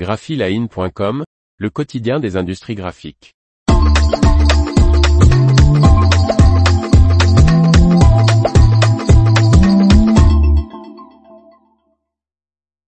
graphiline.com, 0.00 1.24
le 1.58 1.68
quotidien 1.68 2.20
des 2.20 2.38
industries 2.38 2.74
graphiques. 2.74 3.34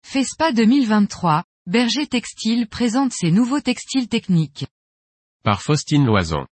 FESPA 0.04 0.52
2023, 0.52 1.46
Berger 1.66 2.08
Textile 2.08 2.68
présente 2.68 3.14
ses 3.14 3.32
nouveaux 3.32 3.62
textiles 3.62 4.10
techniques. 4.10 4.66
Par 5.46 5.62
Faustine 5.62 6.06
Loison. 6.06 6.46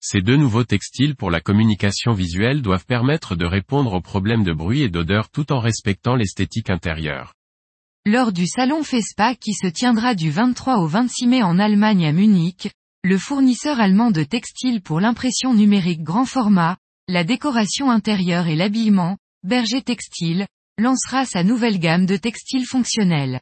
Ces 0.00 0.22
deux 0.22 0.36
nouveaux 0.38 0.64
textiles 0.64 1.14
pour 1.14 1.30
la 1.30 1.42
communication 1.42 2.12
visuelle 2.12 2.62
doivent 2.62 2.86
permettre 2.86 3.36
de 3.36 3.44
répondre 3.44 3.92
aux 3.92 4.00
problèmes 4.00 4.44
de 4.44 4.54
bruit 4.54 4.80
et 4.80 4.88
d'odeur 4.88 5.28
tout 5.28 5.52
en 5.52 5.58
respectant 5.58 6.14
l'esthétique 6.14 6.70
intérieure. 6.70 7.34
Lors 8.06 8.32
du 8.32 8.46
salon 8.46 8.82
FESPA 8.82 9.34
qui 9.34 9.52
se 9.52 9.66
tiendra 9.66 10.14
du 10.14 10.30
23 10.30 10.78
au 10.78 10.86
26 10.86 11.26
mai 11.26 11.42
en 11.42 11.58
Allemagne 11.58 12.06
à 12.06 12.12
Munich, 12.12 12.70
le 13.04 13.18
fournisseur 13.18 13.80
allemand 13.80 14.10
de 14.10 14.24
textiles 14.24 14.80
pour 14.80 15.00
l'impression 15.00 15.52
numérique 15.52 16.02
grand 16.02 16.24
format, 16.24 16.78
la 17.06 17.24
décoration 17.24 17.90
intérieure 17.90 18.46
et 18.46 18.56
l'habillement, 18.56 19.18
Berger 19.42 19.82
Textile, 19.82 20.46
lancera 20.78 21.26
sa 21.26 21.42
nouvelle 21.42 21.78
gamme 21.78 22.06
de 22.06 22.16
textiles 22.16 22.66
fonctionnels. 22.66 23.40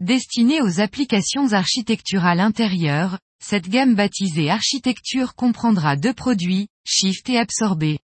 Destinée 0.00 0.60
aux 0.62 0.80
applications 0.80 1.52
architecturales 1.52 2.40
intérieures, 2.40 3.18
cette 3.40 3.68
gamme 3.68 3.94
baptisée 3.94 4.50
architecture 4.50 5.34
comprendra 5.34 5.96
deux 5.96 6.14
produits, 6.14 6.68
Shift 6.84 7.28
et 7.28 7.38
Absorbé. 7.38 7.98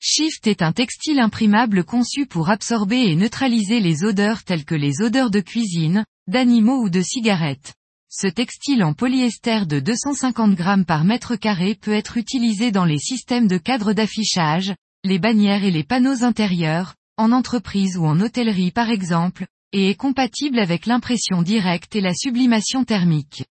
Shift 0.00 0.46
est 0.46 0.62
un 0.62 0.72
textile 0.72 1.18
imprimable 1.18 1.82
conçu 1.82 2.24
pour 2.26 2.50
absorber 2.50 3.00
et 3.00 3.16
neutraliser 3.16 3.80
les 3.80 4.04
odeurs 4.04 4.44
telles 4.44 4.64
que 4.64 4.76
les 4.76 5.02
odeurs 5.02 5.30
de 5.30 5.40
cuisine, 5.40 6.04
d'animaux 6.28 6.82
ou 6.82 6.88
de 6.88 7.02
cigarettes. 7.02 7.74
Ce 8.08 8.28
textile 8.28 8.84
en 8.84 8.94
polyester 8.94 9.66
de 9.66 9.80
250 9.80 10.54
grammes 10.54 10.84
par 10.84 11.02
mètre 11.02 11.34
carré 11.34 11.74
peut 11.74 11.92
être 11.92 12.16
utilisé 12.16 12.70
dans 12.70 12.84
les 12.84 12.98
systèmes 12.98 13.48
de 13.48 13.58
cadres 13.58 13.92
d'affichage, 13.92 14.72
les 15.02 15.18
bannières 15.18 15.64
et 15.64 15.72
les 15.72 15.84
panneaux 15.84 16.22
intérieurs, 16.22 16.94
en 17.16 17.32
entreprise 17.32 17.96
ou 17.96 18.06
en 18.06 18.20
hôtellerie 18.20 18.70
par 18.70 18.90
exemple, 18.90 19.46
et 19.72 19.90
est 19.90 19.96
compatible 19.96 20.60
avec 20.60 20.86
l'impression 20.86 21.42
directe 21.42 21.96
et 21.96 22.00
la 22.00 22.14
sublimation 22.14 22.84
thermique. 22.84 23.44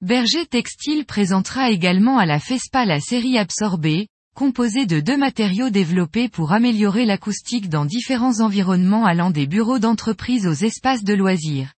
Berger 0.00 0.46
Textile 0.46 1.04
présentera 1.04 1.70
également 1.70 2.18
à 2.18 2.24
la 2.24 2.40
FESPA 2.40 2.86
la 2.86 2.98
série 2.98 3.36
absorbée, 3.36 4.08
composée 4.34 4.86
de 4.86 5.00
deux 5.00 5.16
matériaux 5.16 5.70
développés 5.70 6.28
pour 6.28 6.52
améliorer 6.52 7.04
l'acoustique 7.04 7.68
dans 7.68 7.84
différents 7.84 8.40
environnements 8.40 9.04
allant 9.04 9.30
des 9.30 9.46
bureaux 9.46 9.78
d'entreprise 9.78 10.46
aux 10.46 10.52
espaces 10.52 11.04
de 11.04 11.14
loisirs. 11.14 11.72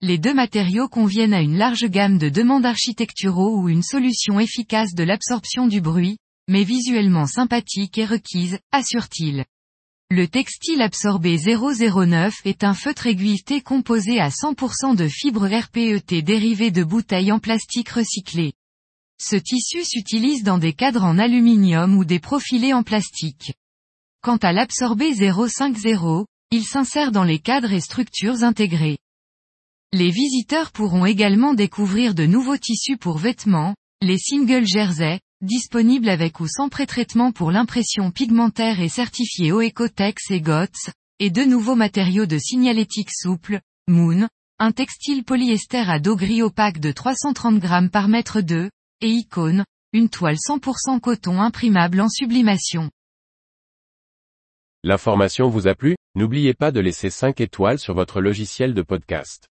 Les 0.00 0.18
deux 0.18 0.34
matériaux 0.34 0.88
conviennent 0.88 1.34
à 1.34 1.40
une 1.40 1.56
large 1.56 1.84
gamme 1.84 2.18
de 2.18 2.28
demandes 2.28 2.66
architecturaux 2.66 3.56
ou 3.56 3.68
une 3.68 3.84
solution 3.84 4.40
efficace 4.40 4.94
de 4.94 5.04
l'absorption 5.04 5.68
du 5.68 5.80
bruit, 5.80 6.18
mais 6.48 6.64
visuellement 6.64 7.26
sympathique 7.26 7.98
et 7.98 8.04
requise, 8.04 8.58
assure-t-il. 8.72 9.44
Le 10.10 10.28
textile 10.28 10.82
absorbé 10.82 11.38
009 11.38 12.34
est 12.44 12.64
un 12.64 12.74
feutre 12.74 13.06
aiguilleté 13.06 13.62
composé 13.62 14.20
à 14.20 14.28
100% 14.28 14.94
de 14.96 15.08
fibres 15.08 15.48
RPET 15.48 16.20
dérivées 16.20 16.70
de 16.70 16.84
bouteilles 16.84 17.32
en 17.32 17.38
plastique 17.38 17.88
recyclé. 17.88 18.52
Ce 19.20 19.36
tissu 19.36 19.84
s'utilise 19.84 20.42
dans 20.42 20.58
des 20.58 20.72
cadres 20.72 21.04
en 21.04 21.18
aluminium 21.18 21.96
ou 21.96 22.04
des 22.04 22.18
profilés 22.18 22.72
en 22.72 22.82
plastique. 22.82 23.54
Quant 24.22 24.36
à 24.36 24.52
l'absorbé 24.52 25.14
050, 25.14 26.26
il 26.50 26.64
s'insère 26.64 27.12
dans 27.12 27.24
les 27.24 27.38
cadres 27.38 27.72
et 27.72 27.80
structures 27.80 28.44
intégrées. 28.44 28.98
Les 29.92 30.10
visiteurs 30.10 30.70
pourront 30.70 31.06
également 31.06 31.54
découvrir 31.54 32.14
de 32.14 32.24
nouveaux 32.24 32.56
tissus 32.56 32.96
pour 32.96 33.18
vêtements, 33.18 33.74
les 34.00 34.18
single 34.18 34.66
jersey, 34.66 35.20
disponible 35.42 36.08
avec 36.08 36.40
ou 36.40 36.46
sans 36.48 36.68
pré-traitement 36.68 37.32
pour 37.32 37.50
l'impression 37.50 38.10
pigmentaire 38.10 38.80
et 38.80 38.88
certifié 38.88 39.52
Oecotex 39.52 40.30
et 40.30 40.40
GOTS, 40.40 40.90
et 41.18 41.30
deux 41.30 41.44
nouveaux 41.44 41.74
matériaux 41.74 42.26
de 42.26 42.38
signalétique 42.38 43.10
souple, 43.10 43.60
Moon, 43.88 44.28
un 44.58 44.72
textile 44.72 45.24
polyester 45.24 45.84
à 45.88 45.98
dos 45.98 46.16
gris 46.16 46.42
opaque 46.42 46.78
de 46.78 46.92
330 46.92 47.58
grammes 47.58 47.90
par 47.90 48.08
mètre 48.08 48.40
2, 48.40 48.70
et 49.02 49.08
Icon, 49.08 49.64
une 49.92 50.08
toile 50.08 50.36
100% 50.36 51.00
coton 51.00 51.40
imprimable 51.40 52.00
en 52.00 52.08
sublimation. 52.08 52.90
L'information 54.84 55.48
vous 55.48 55.68
a 55.68 55.74
plu? 55.74 55.96
N'oubliez 56.14 56.54
pas 56.54 56.72
de 56.72 56.80
laisser 56.80 57.10
5 57.10 57.40
étoiles 57.40 57.78
sur 57.78 57.94
votre 57.94 58.20
logiciel 58.20 58.74
de 58.74 58.82
podcast. 58.82 59.51